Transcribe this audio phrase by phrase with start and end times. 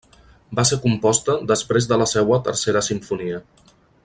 [0.59, 3.45] Va ser composta després de la seua tercera simfonia.